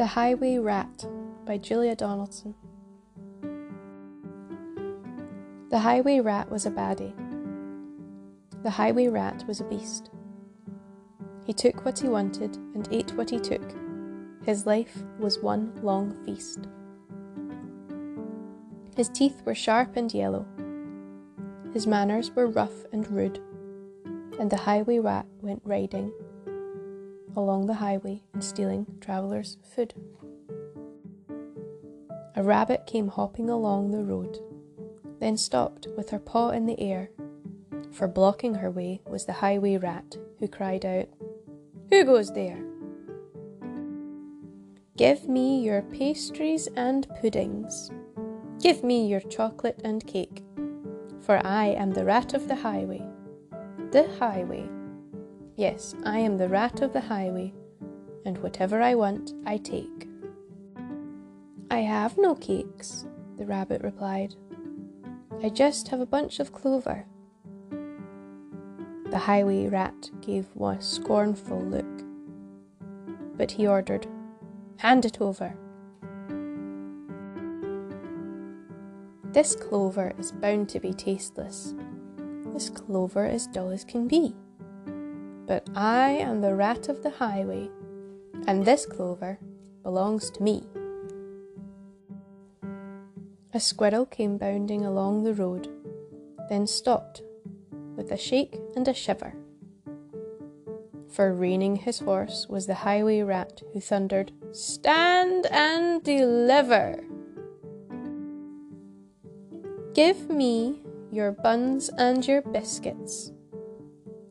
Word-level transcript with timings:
The 0.00 0.06
Highway 0.06 0.56
Rat 0.56 1.06
by 1.44 1.58
Julia 1.58 1.94
Donaldson. 1.94 2.54
The 5.68 5.78
Highway 5.78 6.20
Rat 6.20 6.50
was 6.50 6.64
a 6.64 6.70
baddie. 6.70 7.12
The 8.62 8.70
Highway 8.70 9.08
Rat 9.08 9.44
was 9.46 9.60
a 9.60 9.64
beast. 9.64 10.08
He 11.44 11.52
took 11.52 11.84
what 11.84 11.98
he 11.98 12.08
wanted 12.08 12.56
and 12.74 12.88
ate 12.90 13.14
what 13.14 13.28
he 13.28 13.38
took. 13.38 13.74
His 14.42 14.64
life 14.64 15.02
was 15.18 15.40
one 15.40 15.70
long 15.82 16.16
feast. 16.24 16.60
His 18.96 19.10
teeth 19.10 19.42
were 19.44 19.54
sharp 19.54 19.98
and 19.98 20.14
yellow. 20.14 20.46
His 21.74 21.86
manners 21.86 22.30
were 22.30 22.46
rough 22.46 22.86
and 22.90 23.06
rude. 23.10 23.38
And 24.38 24.50
the 24.50 24.56
Highway 24.56 24.98
Rat 24.98 25.26
went 25.42 25.60
riding 25.66 26.10
along 27.36 27.66
the 27.66 27.74
highway 27.74 28.22
and 28.32 28.42
stealing 28.42 28.86
travellers' 29.00 29.56
food. 29.74 29.94
A 32.36 32.42
rabbit 32.42 32.86
came 32.86 33.08
hopping 33.08 33.50
along 33.50 33.90
the 33.90 34.04
road, 34.04 34.38
then 35.18 35.36
stopped 35.36 35.86
with 35.96 36.10
her 36.10 36.18
paw 36.18 36.50
in 36.50 36.66
the 36.66 36.80
air, 36.80 37.10
for 37.92 38.08
blocking 38.08 38.54
her 38.54 38.70
way 38.70 39.00
was 39.08 39.26
the 39.26 39.32
highway 39.32 39.76
rat, 39.76 40.16
who 40.38 40.48
cried 40.48 40.86
out, 40.86 41.08
Who 41.90 42.04
goes 42.04 42.32
there? 42.32 42.64
Give 44.96 45.28
me 45.28 45.60
your 45.60 45.82
pastries 45.82 46.68
and 46.76 47.08
puddings. 47.20 47.90
Give 48.60 48.84
me 48.84 49.06
your 49.06 49.20
chocolate 49.20 49.80
and 49.82 50.06
cake, 50.06 50.42
for 51.20 51.44
I 51.44 51.66
am 51.66 51.92
the 51.92 52.04
rat 52.04 52.34
of 52.34 52.48
the 52.48 52.56
highway. 52.56 53.02
The 53.92 54.08
highway 54.18 54.68
Yes, 55.60 55.94
I 56.06 56.20
am 56.20 56.38
the 56.38 56.48
rat 56.48 56.80
of 56.80 56.94
the 56.94 57.02
highway, 57.02 57.52
and 58.24 58.38
whatever 58.38 58.80
I 58.80 58.94
want, 58.94 59.34
I 59.44 59.58
take. 59.58 60.08
I 61.70 61.80
have 61.80 62.16
no 62.16 62.34
cakes, 62.34 63.04
the 63.36 63.44
rabbit 63.44 63.82
replied. 63.82 64.36
I 65.42 65.50
just 65.50 65.88
have 65.88 66.00
a 66.00 66.06
bunch 66.06 66.40
of 66.40 66.54
clover. 66.54 67.04
The 69.10 69.18
highway 69.18 69.68
rat 69.68 70.08
gave 70.22 70.46
one 70.54 70.80
scornful 70.80 71.60
look, 71.60 72.04
but 73.36 73.50
he 73.50 73.66
ordered, 73.66 74.06
Hand 74.78 75.04
it 75.04 75.20
over. 75.20 75.54
This 79.24 79.54
clover 79.54 80.14
is 80.18 80.32
bound 80.32 80.70
to 80.70 80.80
be 80.80 80.94
tasteless. 80.94 81.74
This 82.54 82.70
clover 82.70 83.26
is 83.26 83.46
dull 83.46 83.68
as 83.68 83.84
can 83.84 84.08
be 84.08 84.34
but 85.50 85.68
I 85.74 86.10
am 86.10 86.42
the 86.42 86.54
rat 86.54 86.88
of 86.88 87.02
the 87.02 87.10
highway, 87.10 87.68
and 88.46 88.64
this 88.64 88.86
clover 88.86 89.40
belongs 89.82 90.30
to 90.30 90.44
me. 90.44 90.62
A 93.52 93.58
squirrel 93.58 94.06
came 94.06 94.38
bounding 94.38 94.86
along 94.86 95.24
the 95.24 95.34
road, 95.34 95.68
then 96.48 96.68
stopped 96.68 97.22
with 97.96 98.12
a 98.12 98.16
shake 98.16 98.60
and 98.76 98.86
a 98.86 98.94
shiver. 98.94 99.34
For 101.08 101.34
reining 101.34 101.74
his 101.74 101.98
horse 101.98 102.46
was 102.48 102.68
the 102.68 102.86
highway 102.86 103.22
rat 103.22 103.60
who 103.72 103.80
thundered, 103.80 104.30
Stand 104.52 105.46
and 105.46 106.00
deliver! 106.04 107.02
Give 109.94 110.30
me 110.30 110.78
your 111.10 111.32
buns 111.32 111.88
and 111.98 112.24
your 112.24 112.40
biscuits, 112.40 113.32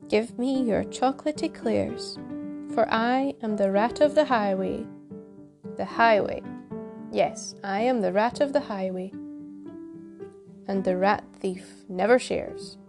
Give 0.09 0.39
me 0.39 0.63
your 0.63 0.83
chocolate 0.85 1.43
eclairs, 1.43 2.17
for 2.73 2.91
I 2.91 3.35
am 3.43 3.57
the 3.57 3.69
rat 3.69 4.01
of 4.01 4.15
the 4.15 4.25
highway. 4.25 4.87
The 5.77 5.85
highway. 5.85 6.41
Yes, 7.11 7.53
I 7.63 7.81
am 7.81 8.01
the 8.01 8.11
rat 8.11 8.41
of 8.41 8.51
the 8.51 8.61
highway. 8.61 9.11
And 10.67 10.83
the 10.83 10.97
rat 10.97 11.23
thief 11.39 11.85
never 11.87 12.17
shares. 12.17 12.79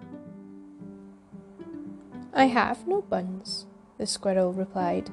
I 2.33 2.47
have 2.47 2.87
no 2.87 3.03
buns, 3.03 3.66
the 3.99 4.06
squirrel 4.06 4.55
replied. 4.55 5.11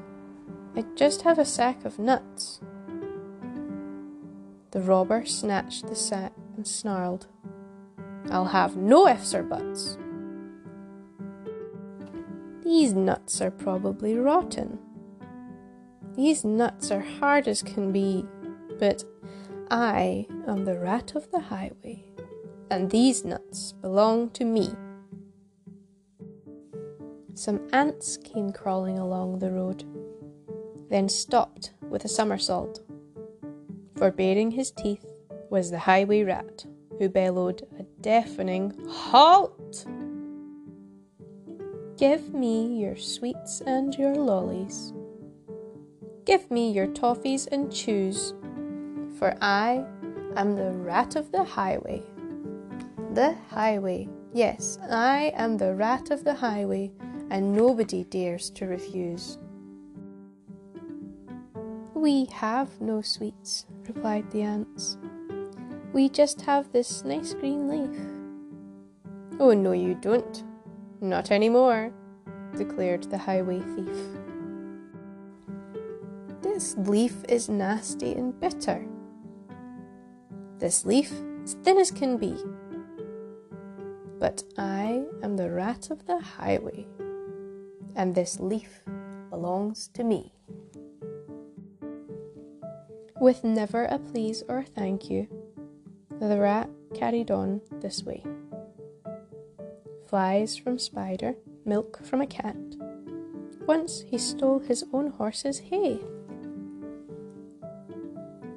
I 0.78 0.86
just 0.96 1.24
have 1.24 1.38
a 1.38 1.44
sack 1.44 1.84
of 1.84 2.00
nuts. 2.00 2.62
The 4.72 4.80
robber 4.80 5.26
snatched 5.26 5.88
the 5.88 5.96
sack 5.96 6.32
and 6.56 6.66
snarled, 6.66 7.28
I'll 8.30 8.46
have 8.46 8.78
no 8.78 9.08
ifs 9.08 9.34
or 9.34 9.44
buts. 9.44 9.98
These 12.68 12.92
nuts 12.92 13.40
are 13.40 13.50
probably 13.50 14.16
rotten. 14.16 14.78
These 16.18 16.44
nuts 16.44 16.92
are 16.92 17.00
hard 17.00 17.48
as 17.48 17.64
can 17.64 17.94
be, 17.94 18.26
but 18.78 19.06
I 19.72 20.28
am 20.46 20.66
the 20.66 20.78
rat 20.78 21.16
of 21.16 21.32
the 21.32 21.40
highway, 21.40 22.04
and 22.70 22.92
these 22.92 23.24
nuts 23.24 23.72
belong 23.72 24.32
to 24.32 24.44
me. 24.44 24.76
Some 27.36 27.70
ants 27.72 28.18
came 28.18 28.52
crawling 28.52 29.00
along 29.00 29.40
the 29.40 29.54
road, 29.54 29.86
then 30.90 31.08
stopped 31.08 31.72
with 31.84 32.04
a 32.04 32.10
somersault. 32.10 32.82
For 33.96 34.12
baring 34.12 34.52
his 34.52 34.72
teeth 34.72 35.06
was 35.50 35.72
the 35.72 35.80
highway 35.80 36.24
rat, 36.24 36.66
who 37.00 37.08
bellowed 37.08 37.66
a 37.80 37.84
deafening 38.02 38.78
Halt! 38.90 39.57
Give 41.98 42.32
me 42.32 42.80
your 42.80 42.96
sweets 42.96 43.62
and 43.62 43.96
your 43.96 44.14
lollies. 44.14 44.94
Give 46.26 46.50
me 46.52 46.72
your 46.72 46.86
toffees 46.86 47.48
and 47.52 47.74
chews, 47.74 48.36
for 49.18 49.36
I 49.42 49.84
am 50.36 50.56
the 50.56 50.74
rat 50.74 51.16
of 51.16 51.32
the 51.32 51.44
highway. 51.44 52.04
The 53.16 53.36
highway, 53.50 54.08
yes, 54.32 54.78
I 54.92 55.32
am 55.36 55.58
the 55.58 55.74
rat 55.74 56.12
of 56.12 56.24
the 56.24 56.36
highway, 56.36 56.92
and 57.32 57.56
nobody 57.56 58.04
dares 58.04 58.52
to 58.52 58.68
refuse. 58.68 59.40
We 61.96 62.26
have 62.26 62.80
no 62.80 63.02
sweets, 63.02 63.66
replied 63.88 64.30
the 64.30 64.44
ants. 64.44 65.00
We 65.94 66.10
just 66.10 66.42
have 66.42 66.72
this 66.72 67.04
nice 67.04 67.34
green 67.34 67.68
leaf. 67.68 68.00
Oh, 69.40 69.54
no, 69.54 69.72
you 69.72 69.96
don't, 69.96 70.44
not 71.02 71.32
any 71.32 71.50
more, 71.50 71.92
declared 72.58 73.04
the 73.04 73.18
highway 73.18 73.60
thief. 73.60 73.98
This 76.42 76.76
leaf 76.78 77.24
is 77.30 77.50
nasty 77.50 78.14
and 78.14 78.40
bitter. 78.40 78.86
This 80.60 80.86
leaf 80.86 81.12
is 81.44 81.54
thin 81.64 81.78
as 81.78 81.92
can 81.92 82.18
be. 82.18 82.36
But 84.20 84.44
I 84.58 85.04
am 85.22 85.38
the 85.38 85.52
rat 85.52 85.92
of 85.92 86.06
the 86.08 86.20
highway, 86.20 86.88
and 87.96 88.16
this 88.16 88.40
leaf 88.40 88.82
belongs 89.30 89.90
to 89.94 90.04
me. 90.04 90.34
With 93.20 93.44
never 93.44 93.86
a 93.86 94.00
please 94.00 94.44
or 94.48 94.64
thank 94.64 95.10
you, 95.10 95.28
the 96.20 96.40
rat 96.40 96.70
carried 96.96 97.30
on 97.30 97.62
this 97.82 98.04
way 98.04 98.24
flies 100.08 100.56
from 100.56 100.80
spider, 100.80 101.36
milk 101.66 102.00
from 102.06 102.22
a 102.22 102.28
cat. 102.28 102.56
Once 103.66 104.04
he 104.08 104.18
stole 104.18 104.60
his 104.60 104.86
own 104.94 105.12
horse's 105.12 105.60
hay. 105.60 106.00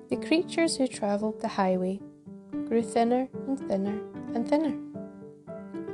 The 0.09 0.17
creatures 0.17 0.77
who 0.77 0.87
travelled 0.87 1.41
the 1.41 1.49
highway 1.49 2.01
grew 2.67 2.83
thinner 2.83 3.29
and 3.47 3.59
thinner 3.59 4.01
and 4.35 4.49
thinner, 4.49 4.77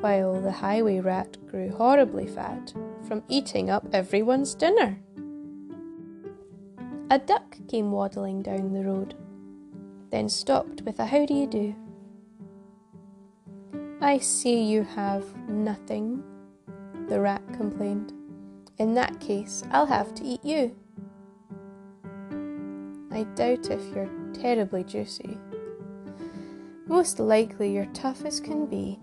while 0.01 0.41
the 0.41 0.53
highway 0.53 1.01
rat 1.01 1.37
grew 1.47 1.71
horribly 1.71 2.27
fat 2.27 2.75
from 3.07 3.23
eating 3.29 3.71
up 3.71 3.87
everyone's 3.93 4.55
dinner. 4.55 4.99
A 7.11 7.19
duck 7.19 7.57
came 7.69 7.93
waddling 7.93 8.43
down 8.43 8.73
the 8.73 8.85
road, 8.85 9.15
then 10.11 10.29
stopped 10.29 10.83
with 10.83 10.99
a 10.99 11.07
how 11.07 11.25
do 11.25 11.35
you 11.35 11.47
do. 11.47 11.75
I 14.07 14.19
see 14.19 14.63
you 14.63 14.85
have 14.85 15.25
nothing, 15.49 16.23
the 17.09 17.21
rat 17.21 17.43
complained. 17.55 18.13
In 18.79 18.95
that 18.95 19.19
case, 19.19 19.65
I'll 19.73 19.85
have 19.85 20.15
to 20.15 20.25
eat 20.25 20.45
you. 20.45 20.77
I 23.11 23.25
doubt 23.35 23.69
if 23.69 23.81
you're 23.93 24.09
terribly 24.33 24.85
juicy. 24.85 25.37
Most 26.87 27.19
likely 27.19 27.75
you're 27.75 27.87
tough 27.87 28.25
as 28.25 28.39
can 28.39 28.67
be. 28.67 29.01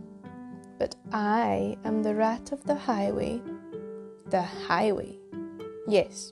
But 0.79 0.95
I 1.11 1.75
am 1.83 2.01
the 2.01 2.15
rat 2.15 2.53
of 2.53 2.63
the 2.63 2.75
highway. 2.75 3.41
The 4.29 4.43
highway. 4.43 5.17
Yes, 5.85 6.31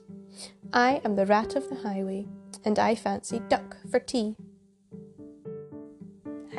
I 0.72 1.02
am 1.04 1.16
the 1.16 1.26
rat 1.26 1.56
of 1.56 1.68
the 1.68 1.76
highway, 1.76 2.26
and 2.64 2.78
I 2.78 2.94
fancy 2.94 3.42
duck 3.50 3.76
for 3.90 4.00
tea. 4.00 4.34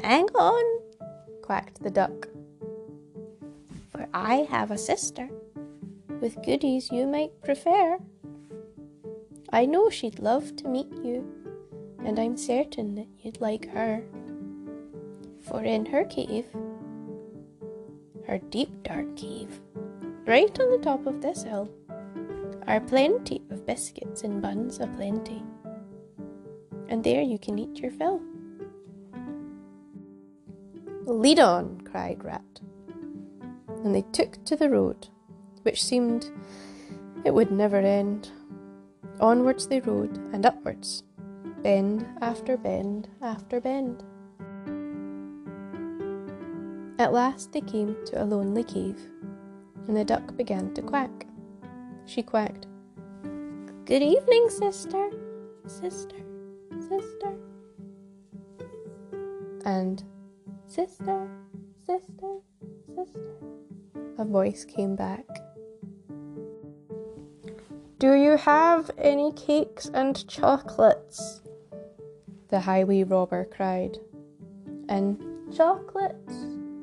Hang 0.04 0.26
on, 0.36 0.83
quacked 1.44 1.84
the 1.84 1.92
duck. 1.92 2.28
For 3.92 4.08
I 4.14 4.48
have 4.50 4.72
a 4.72 4.78
sister, 4.78 5.30
with 6.20 6.42
goodies 6.44 6.90
you 6.92 7.06
might 7.06 7.40
prefer. 7.44 8.00
I 9.52 9.68
know 9.68 9.92
she'd 9.92 10.18
love 10.18 10.56
to 10.56 10.68
meet 10.68 10.92
you, 11.04 11.24
and 12.04 12.18
I'm 12.18 12.38
certain 12.38 12.96
that 12.96 13.08
you'd 13.20 13.40
like 13.40 13.70
her. 13.70 14.04
For 15.42 15.64
in 15.64 15.86
her 15.86 16.06
cave, 16.06 16.48
her 18.26 18.40
deep 18.50 18.72
dark 18.84 19.16
cave, 19.16 19.60
right 20.26 20.60
on 20.60 20.72
the 20.72 20.80
top 20.82 21.06
of 21.06 21.22
this 21.22 21.44
hill, 21.44 21.70
are 22.66 22.80
plenty 22.80 23.42
of 23.52 23.66
biscuits 23.66 24.24
and 24.24 24.42
buns 24.42 24.80
aplenty. 24.80 25.44
And 26.88 27.04
there 27.04 27.22
you 27.22 27.38
can 27.38 27.60
eat 27.60 27.80
your 27.80 27.92
fill. 27.92 28.22
Lead 31.06 31.40
on, 31.40 31.82
cried 31.82 32.24
Rat. 32.24 32.62
And 33.84 33.94
they 33.94 34.04
took 34.14 34.44
to 34.46 34.56
the 34.56 34.70
road, 34.70 35.08
which 35.64 35.84
seemed 35.84 36.32
it 37.26 37.34
would 37.34 37.52
never 37.52 37.78
end. 37.78 38.30
Onwards 39.20 39.68
they 39.68 39.82
rode, 39.82 40.18
and 40.34 40.46
upwards, 40.46 41.04
bend 41.62 42.06
after 42.22 42.56
bend 42.58 43.10
after 43.22 43.60
bend. 43.60 44.04
At 47.00 47.12
last 47.12 47.52
they 47.52 47.62
came 47.62 47.98
to 48.06 48.24
a 48.24 48.26
lonely 48.26 48.64
cave, 48.64 49.00
and 49.88 49.98
the 49.98 50.06
duck 50.06 50.38
began 50.38 50.74
to 50.74 50.82
quack. 50.82 51.28
She 52.06 52.24
quacked, 52.24 52.68
Good 53.86 54.02
evening, 54.02 54.50
sister, 54.50 55.10
sister, 55.68 56.16
sister. 56.88 57.34
And 59.66 60.04
sister, 60.74 61.30
sister, 61.86 62.40
sister, 62.96 63.36
a 64.18 64.26
voice 64.26 64.66
came 64.66 64.96
back. 64.96 65.24
Do 68.00 68.16
you 68.16 68.38
have 68.38 68.90
any 68.98 69.34
cakes 69.34 69.92
and 69.94 70.28
chocolates? 70.28 71.42
The 72.48 72.62
highway 72.62 73.04
robber 73.04 73.46
cried. 73.46 74.00
And 74.90 75.22
chocolates, 75.56 76.34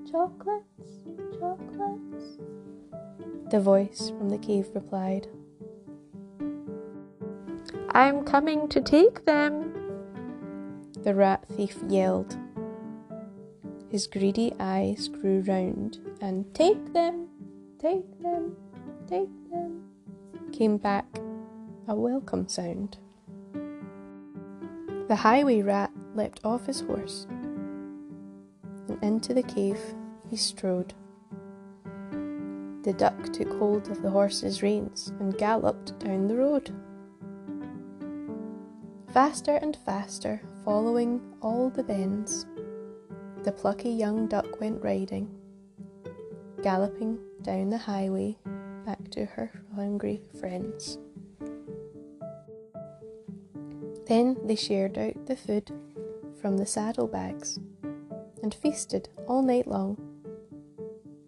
chocolates, 0.09 1.01
chocolates, 1.41 2.39
the 3.51 3.61
voice 3.61 4.13
from 4.17 4.29
the 4.29 4.39
cave 4.39 4.69
replied. 4.73 5.27
I'm 7.91 8.23
coming 8.23 8.69
to 8.69 8.81
take 8.81 9.25
them, 9.25 9.75
the 11.03 11.13
rat 11.13 11.45
thief 11.57 11.77
yelled. 11.89 12.39
His 13.91 14.07
greedy 14.07 14.55
eyes 14.59 15.09
grew 15.09 15.41
round, 15.41 15.99
and 16.21 16.53
take 16.55 16.93
them, 16.93 17.29
take 17.79 18.23
them, 18.23 18.57
take 19.09 19.51
them 19.51 19.91
came 20.61 20.77
back 20.77 21.07
a 21.89 21.95
welcome 21.95 22.47
sound. 22.47 22.99
The 25.09 25.17
highway 25.17 25.63
rat 25.63 25.91
leapt 26.15 26.45
off 26.45 26.67
his 26.67 26.83
horse, 26.83 27.27
and 27.31 28.99
into 29.03 29.33
the 29.33 29.43
cave 29.43 29.81
he 30.29 30.37
strode. 30.37 30.93
The 32.83 32.93
duck 32.93 33.33
took 33.33 33.51
hold 33.55 33.89
of 33.91 34.03
the 34.03 34.11
horse's 34.11 34.63
reins 34.63 35.15
and 35.19 35.39
galloped 35.39 35.99
down 35.99 36.29
the 36.29 36.37
road. 36.37 36.71
Faster 39.15 39.57
and 39.57 39.77
faster, 39.87 40.43
following 40.63 41.23
all 41.41 41.71
the 41.71 41.85
bends, 41.85 42.45
the 43.45 43.53
plucky 43.53 43.91
young 43.91 44.27
duck 44.27 44.61
went 44.61 44.83
riding, 44.83 45.29
galloping 46.63 47.19
down 47.43 47.71
the 47.71 47.79
highway 47.79 48.37
back 48.85 49.11
to 49.11 49.25
her 49.25 49.51
hungry 49.75 50.21
friends. 50.39 50.99
Then 54.07 54.37
they 54.45 54.57
shared 54.57 54.99
out 54.99 55.27
the 55.27 55.37
food 55.37 55.71
from 56.41 56.59
the 56.59 56.67
saddlebags 56.67 57.59
and 58.43 58.55
feasted 58.55 59.09
all 59.27 59.43
night 59.43 59.67
long. 59.67 59.97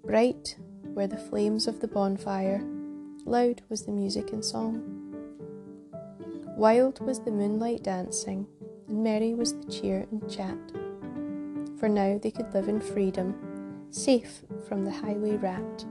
Bright 0.05 0.57
were 0.85 1.07
the 1.07 1.17
flames 1.17 1.67
of 1.67 1.81
the 1.81 1.89
bonfire, 1.89 2.63
loud 3.25 3.63
was 3.71 3.87
the 3.87 3.93
music 3.93 4.33
and 4.33 4.45
song. 4.45 4.83
Wild 6.59 7.01
was 7.01 7.21
the 7.21 7.31
moonlight 7.31 7.85
dancing, 7.85 8.47
and 8.89 9.03
merry 9.03 9.33
was 9.33 9.55
the 9.55 9.73
cheer 9.73 10.07
and 10.11 10.31
chat. 10.31 10.59
For 11.83 11.89
now 11.89 12.17
they 12.17 12.31
could 12.31 12.55
live 12.55 12.69
in 12.69 12.81
freedom, 12.81 13.35
safe 13.91 14.43
from 14.69 14.85
the 14.85 14.93
highway 14.93 15.37
rat. 15.37 15.85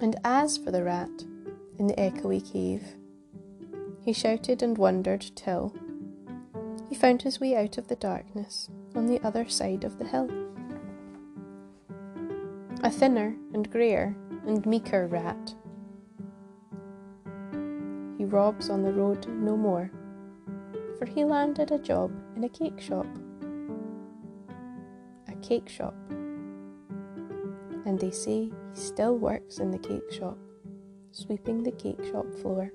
And 0.00 0.14
as 0.22 0.56
for 0.56 0.70
the 0.70 0.84
rat 0.84 1.10
in 1.80 1.88
the 1.88 2.00
echoey 2.00 2.40
cave, 2.52 2.84
he 4.00 4.12
shouted 4.12 4.62
and 4.62 4.78
wondered 4.78 5.22
till 5.34 5.74
he 6.88 6.94
found 6.94 7.22
his 7.22 7.40
way 7.40 7.56
out 7.56 7.78
of 7.78 7.88
the 7.88 7.96
darkness 7.96 8.68
on 8.94 9.06
the 9.06 9.20
other 9.24 9.48
side 9.48 9.82
of 9.82 9.98
the 9.98 10.06
hill. 10.06 10.30
A 12.84 12.90
thinner 12.90 13.34
and 13.52 13.68
greyer 13.72 14.14
and 14.46 14.64
meeker 14.64 15.08
rat. 15.08 15.52
He 18.18 18.24
robs 18.24 18.70
on 18.70 18.84
the 18.84 18.92
road 18.92 19.26
no 19.26 19.56
more, 19.56 19.90
for 20.96 21.06
he 21.06 21.24
landed 21.24 21.72
a 21.72 21.78
job 21.80 22.12
in 22.36 22.44
a 22.44 22.48
cake 22.48 22.80
shop. 22.80 23.08
Cake 25.42 25.68
shop 25.68 25.94
and 27.84 27.98
they 27.98 28.10
say 28.10 28.44
he 28.44 28.52
still 28.74 29.16
works 29.18 29.58
in 29.58 29.70
the 29.70 29.78
cake 29.78 30.10
shop, 30.10 30.38
sweeping 31.10 31.62
the 31.62 31.72
cake 31.72 32.02
shop 32.10 32.26
floor. 32.40 32.72